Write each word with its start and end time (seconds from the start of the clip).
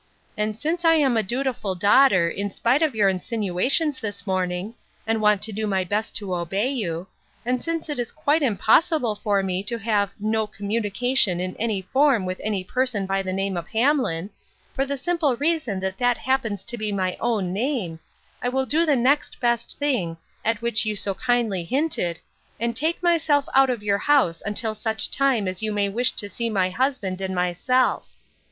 And 0.35 0.57
since 0.57 0.83
I 0.83 0.95
am 0.95 1.15
a 1.15 1.21
dutiful 1.21 1.75
daughter, 1.75 2.27
in 2.27 2.49
spite 2.49 2.81
of 2.81 2.95
your 2.95 3.07
insinuations 3.07 3.99
this 3.99 4.25
morning, 4.25 4.73
and 5.05 5.21
want 5.21 5.43
to 5.43 5.51
do 5.51 5.67
my 5.67 5.83
best 5.83 6.15
to 6.15 6.33
obey 6.35 6.71
you; 6.71 7.05
and 7.45 7.63
since 7.63 7.87
it 7.87 7.99
is 7.99 8.11
quite 8.11 8.41
impossible 8.41 9.13
for 9.13 9.43
me 9.43 9.61
to 9.61 9.77
have 9.77 10.11
"no 10.19 10.47
communication 10.47 11.39
in 11.39 11.55
any 11.57 11.83
form 11.83 12.25
with 12.25 12.41
any 12.43 12.63
person 12.63 13.05
by 13.05 13.21
the 13.21 13.31
name 13.31 13.55
of 13.55 13.67
Hamlin," 13.67 14.31
for 14.73 14.87
the 14.87 14.97
simple 14.97 15.35
reason 15.35 15.79
that 15.81 15.99
that 15.99 16.17
happens 16.17 16.63
to 16.63 16.79
be 16.79 16.91
my 16.91 17.15
own 17.19 17.53
name, 17.53 17.99
I 18.41 18.49
will 18.49 18.65
do 18.65 18.87
the 18.87 18.95
next 18.95 19.39
best 19.39 19.77
thing, 19.77 20.17
at 20.43 20.63
which 20.63 20.83
you 20.83 20.95
so 20.95 21.13
kindly 21.13 21.63
hinted, 21.63 22.19
and 22.59 22.75
take 22.75 23.03
myself 23.03 23.45
out 23.53 23.69
of 23.69 23.83
your 23.83 23.99
house 23.99 24.41
until 24.43 24.73
such 24.73 25.11
time 25.11 25.47
as 25.47 25.61
you 25.61 25.71
may 25.71 25.89
wish 25.89 26.13
to 26.13 26.27
see 26.27 26.49
my 26.49 26.71
husband 26.71 27.21
and 27.21 27.35
myself. 27.35 28.07